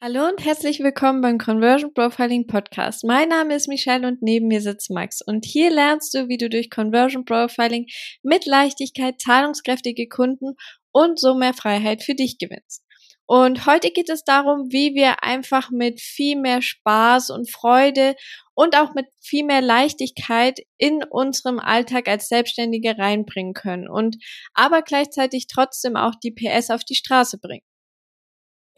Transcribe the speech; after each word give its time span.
Hallo 0.00 0.28
und 0.28 0.44
herzlich 0.44 0.78
willkommen 0.78 1.22
beim 1.22 1.38
Conversion 1.38 1.92
Profiling 1.92 2.46
Podcast. 2.46 3.02
Mein 3.02 3.30
Name 3.30 3.56
ist 3.56 3.66
Michelle 3.66 4.06
und 4.06 4.22
neben 4.22 4.46
mir 4.46 4.60
sitzt 4.60 4.90
Max. 4.90 5.22
Und 5.26 5.44
hier 5.44 5.72
lernst 5.72 6.14
du, 6.14 6.28
wie 6.28 6.36
du 6.36 6.48
durch 6.48 6.70
Conversion 6.70 7.24
Profiling 7.24 7.84
mit 8.22 8.46
Leichtigkeit 8.46 9.20
zahlungskräftige 9.20 10.06
Kunden 10.06 10.54
und 10.92 11.18
so 11.18 11.34
mehr 11.34 11.52
Freiheit 11.52 12.04
für 12.04 12.14
dich 12.14 12.38
gewinnst. 12.38 12.84
Und 13.26 13.66
heute 13.66 13.90
geht 13.90 14.08
es 14.08 14.22
darum, 14.22 14.68
wie 14.70 14.94
wir 14.94 15.24
einfach 15.24 15.72
mit 15.72 16.00
viel 16.00 16.36
mehr 16.36 16.62
Spaß 16.62 17.30
und 17.30 17.50
Freude 17.50 18.14
und 18.54 18.76
auch 18.76 18.94
mit 18.94 19.06
viel 19.20 19.44
mehr 19.44 19.62
Leichtigkeit 19.62 20.60
in 20.76 21.02
unserem 21.10 21.58
Alltag 21.58 22.06
als 22.06 22.28
Selbstständige 22.28 22.96
reinbringen 22.98 23.52
können 23.52 23.88
und 23.88 24.16
aber 24.54 24.82
gleichzeitig 24.82 25.48
trotzdem 25.48 25.96
auch 25.96 26.14
die 26.22 26.30
PS 26.30 26.70
auf 26.70 26.84
die 26.84 26.94
Straße 26.94 27.40
bringen. 27.40 27.67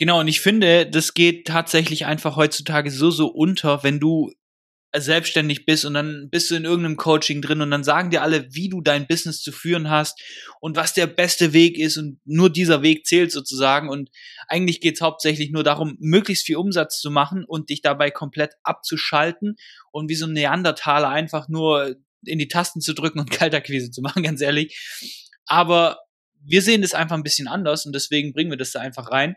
Genau, 0.01 0.19
und 0.21 0.29
ich 0.29 0.41
finde, 0.41 0.87
das 0.87 1.13
geht 1.13 1.47
tatsächlich 1.47 2.07
einfach 2.07 2.35
heutzutage 2.37 2.91
so, 2.91 3.11
so 3.11 3.27
unter, 3.27 3.83
wenn 3.83 4.01
du 4.01 4.33
selbstständig 4.97 5.67
bist 5.67 5.85
und 5.85 5.93
dann 5.93 6.31
bist 6.31 6.51
du 6.51 6.55
in 6.55 6.65
irgendeinem 6.65 6.97
Coaching 6.97 7.43
drin 7.43 7.61
und 7.61 7.71
dann 7.71 7.85
sagen 7.85 8.09
dir 8.09 8.23
alle, 8.23 8.47
wie 8.55 8.71
du 8.71 8.81
dein 8.81 9.07
Business 9.07 9.43
zu 9.43 9.53
führen 9.53 9.91
hast 9.91 10.19
und 10.59 10.75
was 10.75 10.95
der 10.95 11.07
beste 11.07 11.53
Weg 11.53 11.79
ist 11.79 11.99
und 11.99 12.19
nur 12.25 12.49
dieser 12.49 12.81
Weg 12.81 13.05
zählt 13.05 13.31
sozusagen 13.31 13.91
und 13.91 14.09
eigentlich 14.49 14.81
geht's 14.81 15.03
hauptsächlich 15.03 15.51
nur 15.51 15.65
darum, 15.65 15.99
möglichst 16.01 16.47
viel 16.47 16.57
Umsatz 16.57 16.99
zu 16.99 17.11
machen 17.11 17.45
und 17.45 17.69
dich 17.69 17.83
dabei 17.83 18.11
komplett 18.11 18.55
abzuschalten 18.63 19.57
und 19.93 20.09
wie 20.09 20.17
so 20.17 20.25
ein 20.25 20.33
Neandertaler 20.33 21.11
einfach 21.11 21.47
nur 21.51 21.95
in 22.25 22.39
die 22.39 22.49
Tasten 22.49 22.81
zu 22.81 22.95
drücken 22.95 23.21
und 23.21 23.31
Kalterquise 23.31 23.91
zu 23.91 24.01
machen, 24.01 24.23
ganz 24.23 24.41
ehrlich. 24.41 24.81
Aber 25.45 25.99
wir 26.43 26.63
sehen 26.63 26.81
das 26.81 26.95
einfach 26.95 27.17
ein 27.17 27.23
bisschen 27.23 27.49
anders 27.49 27.85
und 27.85 27.95
deswegen 27.95 28.33
bringen 28.33 28.51
wir 28.51 28.57
das 28.57 28.73
da 28.73 28.81
einfach 28.81 29.11
rein. 29.11 29.37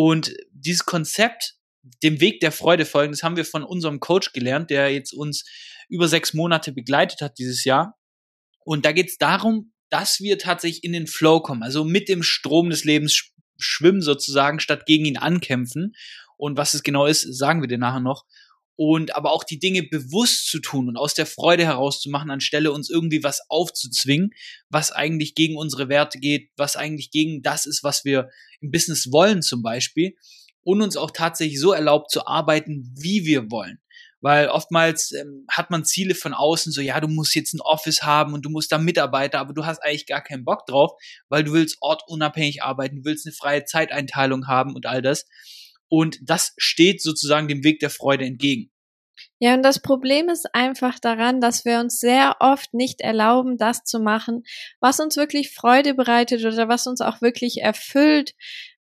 Und 0.00 0.32
dieses 0.52 0.84
Konzept, 0.84 1.54
dem 2.04 2.20
Weg 2.20 2.38
der 2.38 2.52
Freude 2.52 2.86
folgen, 2.86 3.10
das 3.10 3.24
haben 3.24 3.34
wir 3.34 3.44
von 3.44 3.64
unserem 3.64 3.98
Coach 3.98 4.32
gelernt, 4.32 4.70
der 4.70 4.92
jetzt 4.92 5.12
uns 5.12 5.44
über 5.88 6.06
sechs 6.06 6.34
Monate 6.34 6.70
begleitet 6.70 7.20
hat 7.20 7.36
dieses 7.36 7.64
Jahr. 7.64 7.98
Und 8.60 8.84
da 8.86 8.92
geht 8.92 9.08
es 9.08 9.18
darum, 9.18 9.72
dass 9.90 10.20
wir 10.20 10.38
tatsächlich 10.38 10.84
in 10.84 10.92
den 10.92 11.08
Flow 11.08 11.40
kommen, 11.40 11.64
also 11.64 11.82
mit 11.82 12.08
dem 12.08 12.22
Strom 12.22 12.70
des 12.70 12.84
Lebens 12.84 13.32
schwimmen 13.58 14.00
sozusagen, 14.00 14.60
statt 14.60 14.86
gegen 14.86 15.04
ihn 15.04 15.16
ankämpfen. 15.16 15.96
Und 16.36 16.56
was 16.56 16.74
es 16.74 16.84
genau 16.84 17.06
ist, 17.06 17.22
sagen 17.36 17.60
wir 17.60 17.66
dir 17.66 17.78
nachher 17.78 17.98
noch 17.98 18.24
und 18.78 19.16
aber 19.16 19.32
auch 19.32 19.42
die 19.42 19.58
Dinge 19.58 19.82
bewusst 19.82 20.48
zu 20.48 20.60
tun 20.60 20.88
und 20.88 20.96
aus 20.96 21.12
der 21.12 21.26
Freude 21.26 21.64
heraus 21.64 22.00
zu 22.00 22.10
machen, 22.10 22.30
anstelle 22.30 22.70
uns 22.70 22.88
irgendwie 22.88 23.24
was 23.24 23.40
aufzuzwingen, 23.48 24.30
was 24.70 24.92
eigentlich 24.92 25.34
gegen 25.34 25.56
unsere 25.56 25.88
Werte 25.88 26.20
geht, 26.20 26.50
was 26.56 26.76
eigentlich 26.76 27.10
gegen 27.10 27.42
das 27.42 27.66
ist, 27.66 27.82
was 27.82 28.04
wir 28.04 28.28
im 28.60 28.70
Business 28.70 29.10
wollen 29.10 29.42
zum 29.42 29.62
Beispiel 29.64 30.14
und 30.62 30.80
uns 30.80 30.96
auch 30.96 31.10
tatsächlich 31.10 31.58
so 31.58 31.72
erlaubt 31.72 32.12
zu 32.12 32.28
arbeiten, 32.28 32.94
wie 32.96 33.26
wir 33.26 33.50
wollen. 33.50 33.80
Weil 34.20 34.46
oftmals 34.46 35.10
ähm, 35.10 35.44
hat 35.50 35.70
man 35.70 35.84
Ziele 35.84 36.14
von 36.14 36.32
außen, 36.32 36.70
so 36.70 36.80
ja, 36.80 37.00
du 37.00 37.08
musst 37.08 37.34
jetzt 37.34 37.54
ein 37.54 37.60
Office 37.60 38.04
haben 38.04 38.32
und 38.32 38.42
du 38.42 38.48
musst 38.50 38.70
da 38.70 38.78
Mitarbeiter, 38.78 39.40
aber 39.40 39.54
du 39.54 39.66
hast 39.66 39.82
eigentlich 39.82 40.06
gar 40.06 40.22
keinen 40.22 40.44
Bock 40.44 40.66
drauf, 40.66 40.92
weil 41.28 41.42
du 41.42 41.52
willst 41.52 41.78
ortunabhängig 41.80 42.62
arbeiten, 42.62 42.98
du 42.98 43.04
willst 43.04 43.26
eine 43.26 43.34
freie 43.34 43.64
Zeiteinteilung 43.64 44.46
haben 44.46 44.76
und 44.76 44.86
all 44.86 45.02
das. 45.02 45.26
Und 45.88 46.18
das 46.22 46.54
steht 46.56 47.02
sozusagen 47.02 47.48
dem 47.48 47.64
Weg 47.64 47.80
der 47.80 47.90
Freude 47.90 48.24
entgegen. 48.24 48.70
Ja, 49.40 49.54
und 49.54 49.62
das 49.62 49.80
Problem 49.80 50.28
ist 50.28 50.52
einfach 50.52 50.98
daran, 50.98 51.40
dass 51.40 51.64
wir 51.64 51.78
uns 51.78 52.00
sehr 52.00 52.36
oft 52.40 52.74
nicht 52.74 53.00
erlauben, 53.00 53.56
das 53.56 53.84
zu 53.84 54.00
machen, 54.00 54.44
was 54.80 55.00
uns 55.00 55.16
wirklich 55.16 55.52
Freude 55.52 55.94
bereitet 55.94 56.44
oder 56.44 56.68
was 56.68 56.86
uns 56.86 57.00
auch 57.00 57.20
wirklich 57.20 57.62
erfüllt, 57.62 58.34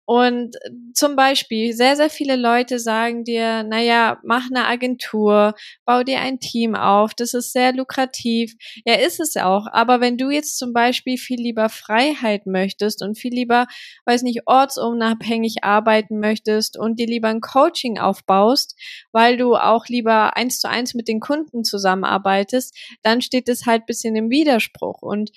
und 0.10 0.56
zum 0.94 1.18
Beispiel, 1.18 1.74
sehr, 1.74 1.98
sehr 1.98 2.10
viele 2.10 2.38
Leute 2.38 2.80
sagen 2.80 3.26
dir, 3.26 3.64
naja, 3.64 4.20
mach 4.24 4.46
eine 4.50 4.66
Agentur, 4.66 5.54
bau 5.84 6.02
dir 6.04 6.22
ein 6.22 6.40
Team 6.40 6.76
auf, 6.76 7.14
das 7.14 7.34
ist 7.34 7.52
sehr 7.52 7.74
lukrativ. 7.74 8.54
Ja, 8.86 8.94
ist 8.96 9.20
es 9.20 9.36
auch. 9.36 9.68
Aber 9.70 10.00
wenn 10.00 10.18
du 10.18 10.30
jetzt 10.30 10.58
zum 10.58 10.72
Beispiel 10.72 11.18
viel 11.18 11.42
lieber 11.42 11.68
Freiheit 11.68 12.46
möchtest 12.46 13.04
und 13.04 13.20
viel 13.20 13.34
lieber, 13.34 13.68
weiß 14.06 14.22
nicht, 14.24 14.44
ortsunabhängig 14.46 15.66
arbeiten 15.66 16.20
möchtest 16.22 16.80
und 16.80 17.00
dir 17.02 17.08
lieber 17.08 17.28
ein 17.28 17.42
Coaching 17.42 17.98
aufbaust, 18.00 18.80
weil 19.12 19.36
du 19.36 19.56
auch 19.58 19.88
lieber 19.88 20.38
eins 20.38 20.60
zu 20.60 20.70
eins 20.70 20.94
mit 20.94 21.10
den 21.10 21.20
Kunden 21.20 21.66
zusammenarbeitest, 21.66 22.74
dann 23.04 23.20
steht 23.20 23.50
es 23.50 23.66
halt 23.66 23.86
bisschen 23.86 24.16
im 24.16 24.30
Widerspruch. 24.30 25.02
Und 25.02 25.32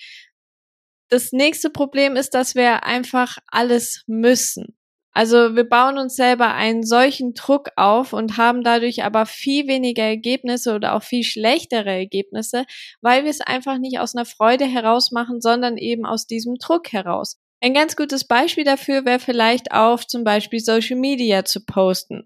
das 1.11 1.33
nächste 1.33 1.69
Problem 1.69 2.15
ist, 2.15 2.33
dass 2.33 2.55
wir 2.55 2.85
einfach 2.85 3.37
alles 3.47 4.03
müssen. 4.07 4.77
Also 5.13 5.57
wir 5.57 5.67
bauen 5.67 5.97
uns 5.97 6.15
selber 6.15 6.53
einen 6.53 6.83
solchen 6.83 7.33
Druck 7.33 7.69
auf 7.75 8.13
und 8.13 8.37
haben 8.37 8.63
dadurch 8.63 9.03
aber 9.03 9.25
viel 9.25 9.67
weniger 9.67 10.03
Ergebnisse 10.03 10.73
oder 10.73 10.95
auch 10.95 11.03
viel 11.03 11.25
schlechtere 11.25 11.89
Ergebnisse, 11.89 12.63
weil 13.01 13.25
wir 13.25 13.29
es 13.29 13.41
einfach 13.41 13.77
nicht 13.77 13.99
aus 13.99 14.15
einer 14.15 14.23
Freude 14.23 14.63
heraus 14.65 15.11
machen, 15.11 15.41
sondern 15.41 15.75
eben 15.75 16.05
aus 16.05 16.27
diesem 16.27 16.55
Druck 16.55 16.93
heraus. 16.93 17.37
Ein 17.59 17.73
ganz 17.73 17.97
gutes 17.97 18.23
Beispiel 18.23 18.63
dafür 18.63 19.03
wäre 19.03 19.19
vielleicht 19.19 19.73
auf 19.73 20.07
zum 20.07 20.23
Beispiel 20.23 20.61
Social 20.61 20.97
Media 20.97 21.43
zu 21.43 21.65
posten. 21.65 22.25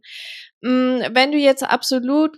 Mm, 0.62 1.00
wenn 1.10 1.32
du 1.32 1.40
jetzt 1.40 1.64
absolut 1.64 2.38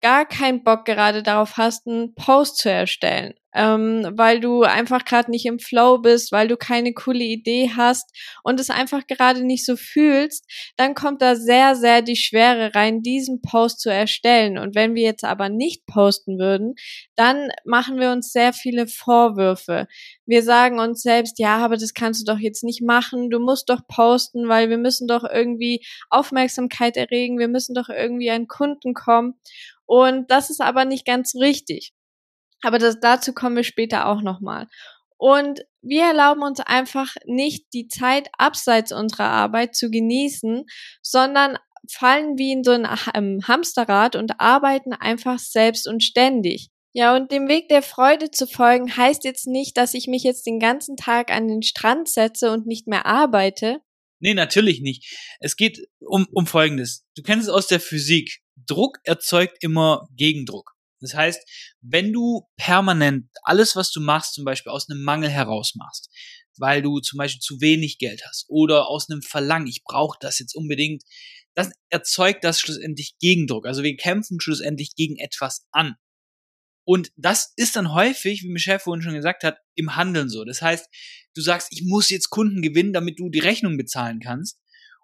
gar 0.00 0.26
keinen 0.26 0.62
Bock 0.62 0.84
gerade 0.84 1.24
darauf 1.24 1.56
hast, 1.56 1.88
einen 1.88 2.14
Post 2.14 2.58
zu 2.58 2.70
erstellen, 2.70 3.34
ähm, 3.54 4.06
weil 4.12 4.40
du 4.40 4.62
einfach 4.62 5.04
gerade 5.04 5.30
nicht 5.30 5.46
im 5.46 5.58
Flow 5.58 5.98
bist, 5.98 6.32
weil 6.32 6.48
du 6.48 6.56
keine 6.56 6.92
coole 6.92 7.24
Idee 7.24 7.70
hast 7.76 8.04
und 8.42 8.60
es 8.60 8.70
einfach 8.70 9.06
gerade 9.06 9.42
nicht 9.44 9.64
so 9.64 9.76
fühlst, 9.76 10.44
dann 10.76 10.94
kommt 10.94 11.22
da 11.22 11.34
sehr, 11.34 11.74
sehr 11.74 12.02
die 12.02 12.16
Schwere 12.16 12.74
rein, 12.74 13.02
diesen 13.02 13.40
Post 13.40 13.80
zu 13.80 13.90
erstellen. 13.90 14.58
Und 14.58 14.74
wenn 14.74 14.94
wir 14.94 15.02
jetzt 15.02 15.24
aber 15.24 15.48
nicht 15.48 15.86
posten 15.86 16.38
würden, 16.38 16.74
dann 17.16 17.50
machen 17.64 17.98
wir 17.98 18.12
uns 18.12 18.32
sehr 18.32 18.52
viele 18.52 18.86
Vorwürfe. 18.86 19.88
Wir 20.26 20.42
sagen 20.42 20.78
uns 20.78 21.02
selbst, 21.02 21.38
ja, 21.38 21.56
aber 21.58 21.76
das 21.76 21.94
kannst 21.94 22.20
du 22.20 22.32
doch 22.32 22.38
jetzt 22.38 22.64
nicht 22.64 22.82
machen, 22.82 23.30
du 23.30 23.38
musst 23.38 23.70
doch 23.70 23.80
posten, 23.88 24.48
weil 24.48 24.68
wir 24.68 24.78
müssen 24.78 25.08
doch 25.08 25.24
irgendwie 25.24 25.84
Aufmerksamkeit 26.10 26.96
erregen, 26.96 27.38
wir 27.38 27.48
müssen 27.48 27.74
doch 27.74 27.88
irgendwie 27.88 28.30
an 28.30 28.46
Kunden 28.46 28.94
kommen. 28.94 29.34
Und 29.86 30.30
das 30.30 30.50
ist 30.50 30.60
aber 30.60 30.84
nicht 30.84 31.06
ganz 31.06 31.34
richtig. 31.34 31.94
Aber 32.62 32.78
das, 32.78 33.00
dazu 33.00 33.32
kommen 33.32 33.56
wir 33.56 33.64
später 33.64 34.06
auch 34.06 34.22
nochmal. 34.22 34.66
Und 35.16 35.60
wir 35.82 36.04
erlauben 36.04 36.42
uns 36.42 36.60
einfach 36.60 37.14
nicht 37.26 37.66
die 37.72 37.88
Zeit 37.88 38.28
abseits 38.38 38.92
unserer 38.92 39.30
Arbeit 39.30 39.74
zu 39.74 39.90
genießen, 39.90 40.64
sondern 41.02 41.58
fallen 41.90 42.38
wie 42.38 42.52
in 42.52 42.64
so 42.64 42.72
ein 42.72 42.86
Hamsterrad 43.46 44.16
und 44.16 44.40
arbeiten 44.40 44.92
einfach 44.92 45.38
selbst 45.38 45.88
und 45.88 46.02
ständig. 46.02 46.70
Ja, 46.92 47.14
und 47.14 47.30
dem 47.30 47.48
Weg 47.48 47.68
der 47.68 47.82
Freude 47.82 48.30
zu 48.30 48.46
folgen 48.46 48.96
heißt 48.96 49.24
jetzt 49.24 49.46
nicht, 49.46 49.76
dass 49.76 49.94
ich 49.94 50.06
mich 50.06 50.22
jetzt 50.22 50.46
den 50.46 50.58
ganzen 50.58 50.96
Tag 50.96 51.30
an 51.30 51.48
den 51.48 51.62
Strand 51.62 52.08
setze 52.08 52.50
und 52.50 52.66
nicht 52.66 52.86
mehr 52.86 53.06
arbeite. 53.06 53.80
Nee, 54.20 54.34
natürlich 54.34 54.80
nicht. 54.80 55.16
Es 55.38 55.56
geht 55.56 55.86
um, 56.00 56.26
um 56.32 56.46
Folgendes. 56.46 57.06
Du 57.14 57.22
kennst 57.22 57.46
es 57.46 57.54
aus 57.54 57.68
der 57.68 57.80
Physik. 57.80 58.40
Druck 58.56 58.98
erzeugt 59.04 59.58
immer 59.60 60.08
Gegendruck. 60.16 60.77
Das 61.00 61.14
heißt, 61.14 61.40
wenn 61.80 62.12
du 62.12 62.48
permanent 62.56 63.28
alles, 63.42 63.76
was 63.76 63.90
du 63.90 64.00
machst, 64.00 64.34
zum 64.34 64.44
Beispiel 64.44 64.72
aus 64.72 64.88
einem 64.88 65.02
Mangel 65.02 65.30
heraus 65.30 65.74
machst, 65.74 66.10
weil 66.56 66.82
du 66.82 67.00
zum 67.00 67.18
Beispiel 67.18 67.40
zu 67.40 67.60
wenig 67.60 67.98
Geld 67.98 68.22
hast 68.26 68.46
oder 68.48 68.88
aus 68.88 69.08
einem 69.08 69.22
Verlangen, 69.22 69.68
ich 69.68 69.84
brauche 69.84 70.18
das 70.20 70.38
jetzt 70.38 70.54
unbedingt, 70.54 71.04
das 71.54 71.70
erzeugt 71.88 72.44
das 72.44 72.60
schlussendlich 72.60 73.16
Gegendruck. 73.20 73.66
Also 73.66 73.82
wir 73.82 73.96
kämpfen 73.96 74.40
schlussendlich 74.40 74.94
gegen 74.94 75.18
etwas 75.18 75.66
an. 75.70 75.96
Und 76.84 77.12
das 77.16 77.52
ist 77.56 77.76
dann 77.76 77.92
häufig, 77.92 78.42
wie 78.42 78.48
Michelle 78.48 78.78
vorhin 78.78 79.02
schon 79.02 79.14
gesagt 79.14 79.44
hat, 79.44 79.58
im 79.74 79.96
Handeln 79.96 80.30
so. 80.30 80.44
Das 80.44 80.62
heißt, 80.62 80.88
du 81.34 81.42
sagst, 81.42 81.68
ich 81.70 81.82
muss 81.84 82.10
jetzt 82.10 82.30
Kunden 82.30 82.62
gewinnen, 82.62 82.92
damit 82.92 83.18
du 83.18 83.28
die 83.28 83.40
Rechnung 83.40 83.76
bezahlen 83.76 84.20
kannst 84.20 84.58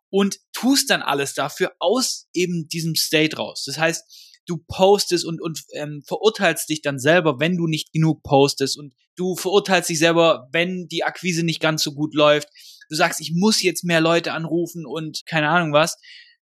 und 0.09 0.39
tust 0.53 0.91
dann 0.91 1.03
alles 1.03 1.35
dafür 1.35 1.73
aus 1.81 2.29
eben 2.33 2.69
diesem 2.69 2.95
State 2.95 3.37
raus. 3.37 3.65
Das 3.67 3.79
heißt, 3.79 4.34
du 4.47 4.59
postest 4.69 5.25
und, 5.25 5.41
und 5.41 5.63
ähm, 5.73 6.03
verurteilst 6.07 6.69
dich 6.69 6.83
dann 6.83 6.99
selber, 6.99 7.41
wenn 7.41 7.57
du 7.57 7.67
nicht 7.67 7.93
genug 7.93 8.23
postest 8.23 8.79
und 8.79 8.95
du 9.17 9.37
verurteilst 9.37 9.89
dich 9.89 9.99
selber, 9.99 10.49
wenn 10.53 10.89
die 10.89 11.05
Akquise 11.05 11.45
nicht 11.45 11.61
ganz 11.61 11.83
so 11.83 11.93
gut 11.93 12.15
läuft. 12.15 12.49
Du 12.89 12.97
sagst, 12.97 13.21
ich 13.21 13.33
muss 13.35 13.63
jetzt 13.63 13.85
mehr 13.85 14.01
Leute 14.01 14.33
anrufen 14.33 14.87
und 14.87 15.25
keine 15.27 15.49
Ahnung 15.49 15.73
was. 15.73 15.97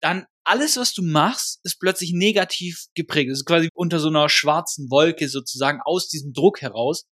Dann 0.01 0.25
alles, 0.43 0.75
was 0.77 0.93
du 0.93 1.01
machst, 1.03 1.59
ist 1.63 1.79
plötzlich 1.79 2.11
negativ 2.13 2.85
geprägt. 2.95 3.31
Das 3.31 3.39
ist 3.39 3.45
quasi 3.45 3.69
unter 3.73 3.99
so 3.99 4.09
einer 4.09 4.27
schwarzen 4.27 4.89
Wolke 4.89 5.29
sozusagen 5.29 5.79
aus 5.85 6.09
diesem 6.09 6.33
Druck 6.33 6.61
heraus. 6.61 7.05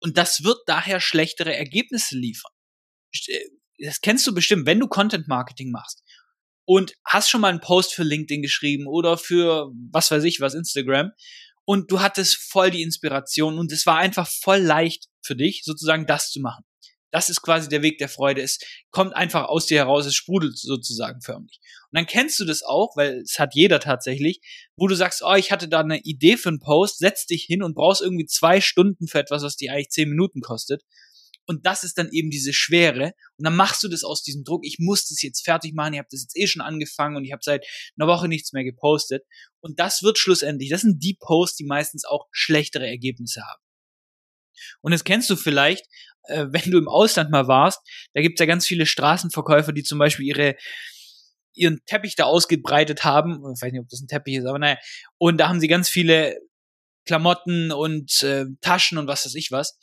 Und 0.00 0.16
das 0.16 0.44
wird 0.44 0.58
daher 0.66 1.00
schlechtere 1.00 1.54
Ergebnisse 1.54 2.16
liefern. 2.16 2.52
Das 3.78 4.00
kennst 4.00 4.26
du 4.26 4.34
bestimmt, 4.34 4.66
wenn 4.66 4.80
du 4.80 4.86
Content 4.86 5.28
Marketing 5.28 5.70
machst 5.70 6.02
und 6.64 6.94
hast 7.04 7.28
schon 7.28 7.40
mal 7.40 7.48
einen 7.48 7.60
Post 7.60 7.94
für 7.94 8.02
LinkedIn 8.02 8.42
geschrieben 8.42 8.86
oder 8.86 9.18
für 9.18 9.70
was 9.90 10.10
weiß 10.10 10.24
ich 10.24 10.40
was, 10.40 10.54
Instagram 10.54 11.12
und 11.64 11.90
du 11.90 12.00
hattest 12.00 12.36
voll 12.36 12.70
die 12.70 12.82
Inspiration 12.82 13.58
und 13.58 13.72
es 13.72 13.86
war 13.86 13.98
einfach 13.98 14.28
voll 14.28 14.58
leicht 14.58 15.06
für 15.22 15.36
dich, 15.36 15.62
sozusagen 15.64 16.06
das 16.06 16.30
zu 16.30 16.40
machen. 16.40 16.64
Das 17.10 17.28
ist 17.28 17.42
quasi 17.42 17.68
der 17.68 17.82
Weg 17.82 17.98
der 17.98 18.08
Freude. 18.08 18.42
Es 18.42 18.58
kommt 18.90 19.14
einfach 19.14 19.44
aus 19.44 19.66
dir 19.66 19.78
heraus, 19.78 20.04
es 20.04 20.16
sprudelt 20.16 20.58
sozusagen 20.58 21.20
förmlich. 21.20 21.60
Und 21.92 21.98
dann 21.98 22.06
kennst 22.06 22.40
du 22.40 22.44
das 22.44 22.64
auch, 22.64 22.96
weil 22.96 23.20
es 23.20 23.38
hat 23.38 23.54
jeder 23.54 23.78
tatsächlich, 23.78 24.40
wo 24.74 24.88
du 24.88 24.96
sagst, 24.96 25.22
oh, 25.24 25.34
ich 25.34 25.52
hatte 25.52 25.68
da 25.68 25.80
eine 25.80 26.00
Idee 26.00 26.36
für 26.36 26.48
einen 26.48 26.58
Post, 26.58 26.98
setz 26.98 27.24
dich 27.26 27.44
hin 27.44 27.62
und 27.62 27.76
brauchst 27.76 28.02
irgendwie 28.02 28.26
zwei 28.26 28.60
Stunden 28.60 29.06
für 29.06 29.20
etwas, 29.20 29.44
was 29.44 29.56
dir 29.56 29.72
eigentlich 29.72 29.90
zehn 29.90 30.08
Minuten 30.08 30.40
kostet. 30.40 30.82
Und 31.46 31.66
das 31.66 31.84
ist 31.84 31.98
dann 31.98 32.10
eben 32.10 32.30
diese 32.30 32.52
Schwere. 32.52 33.12
Und 33.36 33.44
dann 33.44 33.56
machst 33.56 33.82
du 33.82 33.88
das 33.88 34.04
aus 34.04 34.22
diesem 34.22 34.44
Druck. 34.44 34.64
Ich 34.64 34.78
muss 34.78 35.06
das 35.06 35.22
jetzt 35.22 35.44
fertig 35.44 35.74
machen. 35.74 35.94
Ich 35.94 35.98
habe 35.98 36.08
das 36.10 36.22
jetzt 36.22 36.36
eh 36.36 36.46
schon 36.46 36.62
angefangen 36.62 37.16
und 37.16 37.24
ich 37.24 37.32
habe 37.32 37.42
seit 37.42 37.66
einer 37.98 38.08
Woche 38.08 38.28
nichts 38.28 38.52
mehr 38.52 38.64
gepostet. 38.64 39.24
Und 39.60 39.78
das 39.78 40.02
wird 40.02 40.18
schlussendlich, 40.18 40.70
das 40.70 40.82
sind 40.82 41.02
die 41.02 41.16
Posts, 41.18 41.56
die 41.56 41.64
meistens 41.64 42.04
auch 42.04 42.26
schlechtere 42.30 42.86
Ergebnisse 42.86 43.42
haben. 43.42 43.62
Und 44.80 44.92
das 44.92 45.04
kennst 45.04 45.28
du 45.30 45.36
vielleicht, 45.36 45.86
äh, 46.24 46.46
wenn 46.50 46.70
du 46.70 46.78
im 46.78 46.88
Ausland 46.88 47.30
mal 47.30 47.48
warst. 47.48 47.80
Da 48.14 48.22
gibt's 48.22 48.40
ja 48.40 48.46
ganz 48.46 48.66
viele 48.66 48.86
Straßenverkäufer, 48.86 49.72
die 49.72 49.82
zum 49.82 49.98
Beispiel 49.98 50.26
ihre 50.26 50.56
ihren 51.56 51.84
Teppich 51.86 52.16
da 52.16 52.24
ausgebreitet 52.24 53.04
haben. 53.04 53.36
Ich 53.54 53.62
weiß 53.62 53.70
nicht, 53.70 53.80
ob 53.80 53.88
das 53.88 54.00
ein 54.00 54.08
Teppich 54.08 54.34
ist, 54.36 54.46
aber 54.46 54.58
naja. 54.58 54.76
Und 55.18 55.38
da 55.38 55.48
haben 55.48 55.60
sie 55.60 55.68
ganz 55.68 55.88
viele 55.88 56.36
Klamotten 57.06 57.70
und 57.70 58.22
äh, 58.22 58.46
Taschen 58.60 58.98
und 58.98 59.06
was 59.06 59.24
weiß 59.24 59.34
ich 59.34 59.50
was. 59.50 59.78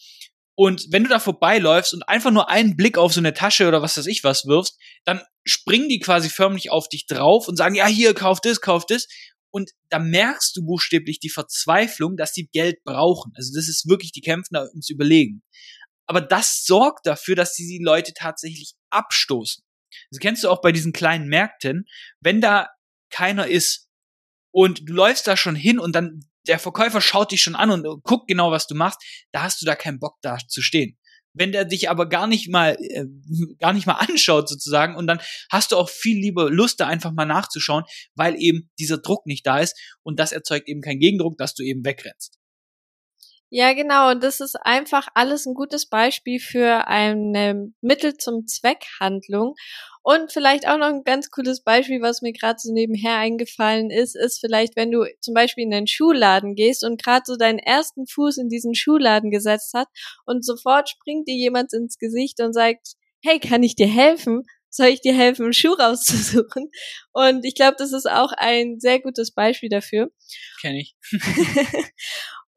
Und 0.62 0.92
wenn 0.92 1.02
du 1.02 1.10
da 1.10 1.18
vorbeiläufst 1.18 1.92
und 1.92 2.08
einfach 2.08 2.30
nur 2.30 2.48
einen 2.48 2.78
Blick 2.78 2.96
auf 3.00 3.12
so 3.12 3.20
eine 3.20 3.34
Tasche 3.34 3.68
oder 3.68 3.82
was 3.82 3.98
weiß 3.98 4.06
ich 4.06 4.24
was 4.24 4.46
wirfst, 4.46 4.78
dann 5.06 5.20
springen 5.44 5.90
die 5.90 5.98
quasi 5.98 6.30
förmlich 6.30 6.70
auf 6.70 6.88
dich 6.88 7.08
drauf 7.08 7.48
und 7.48 7.56
sagen, 7.56 7.74
ja, 7.74 7.88
hier, 7.88 8.14
kauf 8.14 8.40
das, 8.42 8.62
kauf 8.62 8.86
das. 8.86 9.08
Und 9.50 9.72
da 9.90 9.98
merkst 9.98 10.56
du 10.56 10.64
buchstäblich 10.64 11.20
die 11.20 11.32
Verzweiflung, 11.32 12.16
dass 12.16 12.34
die 12.34 12.48
Geld 12.48 12.84
brauchen. 12.84 13.32
Also 13.36 13.52
das 13.56 13.68
ist 13.68 13.90
wirklich, 13.90 14.12
die 14.12 14.22
kämpfen 14.22 14.54
da 14.54 14.68
ums 14.70 14.92
Überlegen. 14.92 15.42
Aber 16.06 16.22
das 16.22 16.64
sorgt 16.64 17.08
dafür, 17.08 17.36
dass 17.36 17.56
sie 17.56 17.66
die 17.66 17.84
Leute 17.84 18.14
tatsächlich 18.14 18.76
abstoßen. 18.92 19.64
Das 20.12 20.20
kennst 20.20 20.44
du 20.44 20.50
auch 20.52 20.62
bei 20.62 20.72
diesen 20.72 20.94
kleinen 20.94 21.28
Märkten, 21.28 21.86
wenn 22.20 22.40
da 22.40 22.70
keiner 23.10 23.48
ist 23.48 23.88
und 24.52 24.88
du 24.88 24.94
läufst 24.94 25.26
da 25.26 25.36
schon 25.36 25.56
hin 25.56 25.80
und 25.80 25.96
dann 25.96 26.30
der 26.48 26.60
Verkäufer 26.60 27.02
schaut 27.02 27.32
dich 27.32 27.42
schon 27.42 27.56
an 27.56 27.72
und 27.72 28.04
guckt 28.04 28.28
genau, 28.28 28.52
was 28.52 28.68
du 28.68 28.76
machst, 28.76 29.02
da 29.32 29.44
hast 29.44 29.62
du 29.62 29.66
da 29.66 29.76
keinen 29.76 30.00
Bock 30.00 30.18
da 30.22 30.38
zu 30.48 30.62
stehen. 30.62 30.98
Wenn 31.34 31.54
der 31.54 31.64
dich 31.64 31.90
aber 31.90 32.10
gar 32.10 32.28
nicht 32.28 32.50
mal 32.50 32.78
äh, 32.80 33.06
gar 33.60 33.74
nicht 33.74 33.88
mal 33.88 33.94
anschaut 33.94 34.50
sozusagen 34.50 34.96
und 34.96 35.08
dann 35.08 35.22
hast 35.50 35.72
du 35.72 35.78
auch 35.78 35.90
viel 35.90 36.18
lieber 36.18 36.50
Lust 36.50 36.80
da 36.80 36.88
einfach 36.88 37.12
mal 37.12 37.26
nachzuschauen, 37.26 37.84
weil 38.16 38.36
eben 38.42 38.70
dieser 38.80 38.98
Druck 38.98 39.26
nicht 39.26 39.46
da 39.46 39.60
ist 39.60 39.80
und 40.04 40.20
das 40.20 40.32
erzeugt 40.32 40.68
eben 40.68 40.82
keinen 40.82 41.00
Gegendruck, 41.00 41.38
dass 41.38 41.54
du 41.54 41.64
eben 41.64 41.86
wegrennst. 41.86 42.41
Ja, 43.54 43.74
genau. 43.74 44.12
Und 44.12 44.24
das 44.24 44.40
ist 44.40 44.56
einfach 44.56 45.10
alles 45.14 45.46
ein 45.46 45.56
gutes 45.56 45.86
Beispiel 45.86 46.40
für 46.40 46.88
eine 46.88 47.74
Mittel 47.82 48.16
zum 48.16 48.48
Zweck 48.48 48.86
Handlung. 48.98 49.56
Und 50.04 50.32
vielleicht 50.32 50.66
auch 50.68 50.78
noch 50.78 50.88
ein 50.88 51.04
ganz 51.04 51.30
cooles 51.32 51.62
Beispiel, 51.62 52.02
was 52.02 52.22
mir 52.22 52.32
gerade 52.32 52.58
so 52.60 52.72
nebenher 52.74 53.18
eingefallen 53.18 53.90
ist, 53.92 54.16
ist 54.16 54.40
vielleicht, 54.40 54.78
wenn 54.78 54.90
du 54.90 55.04
zum 55.20 55.34
Beispiel 55.34 55.66
in 55.66 55.72
den 55.72 55.86
Schuhladen 55.86 56.56
gehst 56.56 56.86
und 56.86 57.04
gerade 57.04 57.24
so 57.26 57.36
deinen 57.36 57.60
ersten 57.60 58.08
Fuß 58.08 58.38
in 58.38 58.48
diesen 58.48 58.74
Schuhladen 58.74 59.32
gesetzt 59.32 59.74
hat 59.74 59.90
und 60.26 60.46
sofort 60.46 60.90
springt 60.90 61.28
dir 61.28 61.36
jemand 61.36 61.74
ins 61.74 61.98
Gesicht 61.98 62.40
und 62.40 62.54
sagt, 62.54 62.94
hey, 63.22 63.38
kann 63.40 63.64
ich 63.64 63.76
dir 63.76 63.88
helfen? 63.88 64.44
Soll 64.70 64.88
ich 64.88 65.02
dir 65.02 65.14
helfen, 65.14 65.44
einen 65.44 65.54
Schuh 65.54 65.74
rauszusuchen? 65.74 66.72
Und 67.12 67.44
ich 67.46 67.56
glaube, 67.56 67.76
das 67.78 67.92
ist 67.92 68.10
auch 68.10 68.32
ein 68.38 68.80
sehr 68.80 69.02
gutes 69.02 69.32
Beispiel 69.34 69.68
dafür. 69.68 70.10
Kenn 70.62 70.76
ich. 70.78 70.96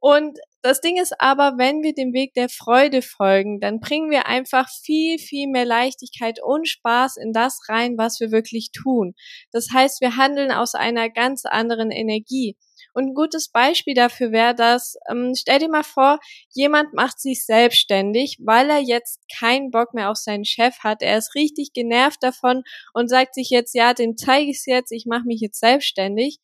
und 0.07 0.39
das 0.61 0.83
Ding 0.83 1.01
ist 1.01 1.19
aber, 1.19 1.55
wenn 1.57 1.83
wir 1.83 1.95
dem 1.95 2.13
Weg 2.13 2.35
der 2.35 2.51
Freude 2.51 3.01
folgen, 3.01 3.59
dann 3.59 3.81
bringen 3.81 4.11
wir 4.11 4.27
einfach 4.27 4.69
viel, 4.69 5.19
viel 5.19 5.49
mehr 5.49 5.65
Leichtigkeit 5.65 6.43
und 6.45 6.69
Spaß 6.69 7.17
in 7.17 7.33
das 7.33 7.59
rein, 7.71 7.97
was 7.97 8.21
wir 8.21 8.31
wirklich 8.31 8.71
tun. 8.71 9.15
Das 9.51 9.69
heißt, 9.73 10.03
wir 10.03 10.19
handeln 10.19 10.53
aus 10.53 10.75
einer 10.75 11.09
ganz 11.09 11.47
anderen 11.47 11.91
Energie. 11.91 12.55
Und 12.93 13.05
ein 13.05 13.15
gutes 13.15 13.49
Beispiel 13.49 13.95
dafür 13.95 14.31
wäre 14.31 14.55
dass, 14.55 14.95
ähm, 15.11 15.33
stell 15.35 15.61
dir 15.61 15.71
mal 15.71 15.85
vor, 15.85 16.19
jemand 16.53 16.93
macht 16.93 17.19
sich 17.19 17.47
selbstständig, 17.47 18.37
weil 18.45 18.69
er 18.69 18.81
jetzt 18.81 19.21
keinen 19.39 19.71
Bock 19.71 19.95
mehr 19.95 20.11
auf 20.11 20.19
seinen 20.19 20.45
Chef 20.45 20.81
hat. 20.81 21.01
Er 21.01 21.17
ist 21.17 21.35
richtig 21.35 21.73
genervt 21.73 22.23
davon 22.23 22.63
und 22.93 23.09
sagt 23.09 23.35
sich 23.37 23.49
jetzt, 23.49 23.75
ja, 23.75 23.95
dem 23.95 24.19
zeige 24.19 24.51
ich 24.51 24.59
es 24.59 24.67
jetzt, 24.67 24.93
ich 24.93 25.07
mache 25.07 25.25
mich 25.25 25.41
jetzt 25.41 25.61
selbstständig. 25.61 26.41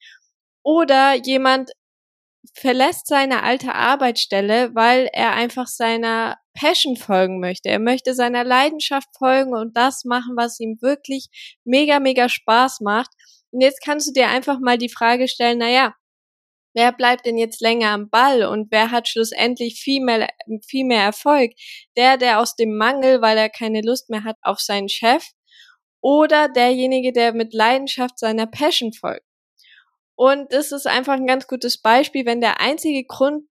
Oder 0.62 1.14
jemand 1.14 1.72
verlässt 2.52 3.06
seine 3.06 3.42
alte 3.42 3.74
Arbeitsstelle, 3.74 4.74
weil 4.74 5.08
er 5.12 5.32
einfach 5.32 5.66
seiner 5.66 6.36
Passion 6.54 6.96
folgen 6.96 7.40
möchte. 7.40 7.68
Er 7.68 7.78
möchte 7.78 8.14
seiner 8.14 8.44
Leidenschaft 8.44 9.08
folgen 9.16 9.54
und 9.54 9.76
das 9.76 10.04
machen, 10.04 10.36
was 10.36 10.60
ihm 10.60 10.78
wirklich 10.80 11.28
mega, 11.64 12.00
mega 12.00 12.28
Spaß 12.28 12.80
macht. 12.80 13.10
Und 13.50 13.60
jetzt 13.60 13.82
kannst 13.84 14.08
du 14.08 14.12
dir 14.12 14.28
einfach 14.28 14.58
mal 14.60 14.78
die 14.78 14.88
Frage 14.88 15.28
stellen, 15.28 15.58
naja, 15.58 15.94
wer 16.74 16.92
bleibt 16.92 17.26
denn 17.26 17.38
jetzt 17.38 17.60
länger 17.60 17.90
am 17.90 18.10
Ball 18.10 18.44
und 18.44 18.70
wer 18.70 18.90
hat 18.90 19.08
schlussendlich 19.08 19.80
viel 19.80 20.02
mehr, 20.04 20.28
viel 20.66 20.84
mehr 20.84 21.02
Erfolg? 21.02 21.52
Der, 21.96 22.16
der 22.16 22.40
aus 22.40 22.56
dem 22.56 22.76
Mangel, 22.76 23.22
weil 23.22 23.38
er 23.38 23.48
keine 23.48 23.80
Lust 23.82 24.10
mehr 24.10 24.24
hat 24.24 24.36
auf 24.42 24.60
seinen 24.60 24.88
Chef 24.88 25.24
oder 26.02 26.48
derjenige, 26.48 27.12
der 27.12 27.32
mit 27.32 27.54
Leidenschaft 27.54 28.18
seiner 28.18 28.46
Passion 28.46 28.92
folgt? 28.92 29.24
Und 30.20 30.52
das 30.52 30.70
ist 30.70 30.86
einfach 30.86 31.14
ein 31.14 31.26
ganz 31.26 31.46
gutes 31.46 31.80
Beispiel, 31.80 32.26
wenn 32.26 32.42
der 32.42 32.60
einzige 32.60 33.04
Grund 33.06 33.44